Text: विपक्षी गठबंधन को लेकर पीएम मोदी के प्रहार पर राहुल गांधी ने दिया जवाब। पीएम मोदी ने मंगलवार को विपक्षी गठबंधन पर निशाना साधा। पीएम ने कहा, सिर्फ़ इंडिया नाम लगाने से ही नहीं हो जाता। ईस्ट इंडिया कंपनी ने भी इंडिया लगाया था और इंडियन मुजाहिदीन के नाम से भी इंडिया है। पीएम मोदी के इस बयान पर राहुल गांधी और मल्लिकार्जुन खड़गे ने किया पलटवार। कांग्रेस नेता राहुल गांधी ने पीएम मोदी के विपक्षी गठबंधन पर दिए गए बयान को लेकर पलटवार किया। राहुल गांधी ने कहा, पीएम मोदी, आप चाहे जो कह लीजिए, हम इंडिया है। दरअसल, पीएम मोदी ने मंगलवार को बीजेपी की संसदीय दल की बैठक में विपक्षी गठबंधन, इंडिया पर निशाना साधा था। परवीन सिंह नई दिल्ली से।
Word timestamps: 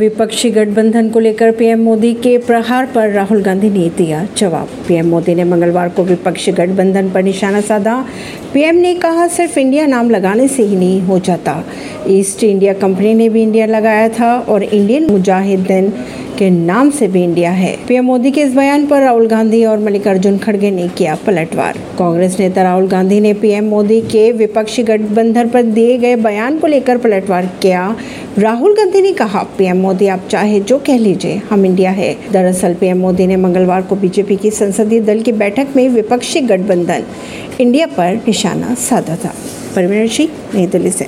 विपक्षी 0.00 0.50
गठबंधन 0.50 1.08
को 1.10 1.20
लेकर 1.20 1.50
पीएम 1.52 1.80
मोदी 1.80 2.12
के 2.14 2.38
प्रहार 2.38 2.86
पर 2.86 3.10
राहुल 3.10 3.42
गांधी 3.42 3.70
ने 3.70 3.88
दिया 3.88 4.28
जवाब। 4.36 4.68
पीएम 4.88 5.06
मोदी 5.06 5.34
ने 5.34 5.44
मंगलवार 5.44 5.88
को 5.88 6.04
विपक्षी 6.04 6.52
गठबंधन 6.52 7.10
पर 7.10 7.22
निशाना 7.22 7.60
साधा। 7.60 8.04
पीएम 8.54 8.76
ने 8.76 8.94
कहा, 8.94 9.26
सिर्फ़ 9.26 9.58
इंडिया 9.58 9.86
नाम 9.86 10.10
लगाने 10.10 10.48
से 10.48 10.62
ही 10.62 10.76
नहीं 10.76 11.00
हो 11.00 11.18
जाता। 11.18 11.64
ईस्ट 12.08 12.44
इंडिया 12.44 12.72
कंपनी 12.72 13.14
ने 13.14 13.28
भी 13.28 13.42
इंडिया 13.42 13.66
लगाया 13.66 14.08
था 14.08 14.38
और 14.48 14.62
इंडियन 14.62 15.10
मुजाहिदीन 15.10 15.92
के 16.38 16.50
नाम 16.50 16.90
से 16.90 17.06
भी 17.08 17.24
इंडिया 17.24 17.50
है। 17.50 17.76
पीएम 17.88 18.04
मोदी 18.04 18.30
के 18.30 18.40
इस 18.40 18.54
बयान 18.54 18.86
पर 18.86 19.00
राहुल 19.00 19.26
गांधी 19.26 19.64
और 19.64 19.78
मल्लिकार्जुन 19.78 20.38
खड़गे 20.38 20.70
ने 20.70 20.88
किया 20.88 21.14
पलटवार। 21.26 21.78
कांग्रेस 21.98 22.36
नेता 22.40 22.62
राहुल 22.62 22.86
गांधी 22.88 23.20
ने 23.20 23.32
पीएम 23.34 23.64
मोदी 23.64 24.00
के 24.00 24.32
विपक्षी 24.32 24.82
गठबंधन 24.82 25.48
पर 25.48 25.62
दिए 25.62 25.98
गए 25.98 26.16
बयान 26.16 26.58
को 26.58 26.66
लेकर 26.66 26.98
पलटवार 26.98 27.46
किया। 27.62 27.96
राहुल 28.40 28.74
गांधी 28.74 29.02
ने 29.02 29.12
कहा, 29.12 29.42
पीएम 29.42 29.76
मोदी, 29.76 30.06
आप 30.06 30.28
चाहे 30.30 30.60
जो 30.60 30.78
कह 30.78 30.98
लीजिए, 30.98 31.42
हम 31.50 31.66
इंडिया 31.66 31.90
है। 31.90 32.16
दरअसल, 32.32 32.74
पीएम 32.74 32.98
मोदी 32.98 33.26
ने 33.26 33.36
मंगलवार 33.36 33.82
को 33.82 33.96
बीजेपी 33.96 34.36
की 34.36 34.50
संसदीय 34.50 35.00
दल 35.00 35.20
की 35.20 35.32
बैठक 35.32 35.66
में 35.76 35.88
विपक्षी 35.88 36.40
गठबंधन, 36.40 37.04
इंडिया 37.60 37.86
पर 37.86 38.14
निशाना 38.14 38.74
साधा 38.74 39.16
था। 39.16 39.34
परवीन 39.76 40.08
सिंह 40.08 40.28
नई 40.54 40.66
दिल्ली 40.66 40.90
से। 40.90 40.98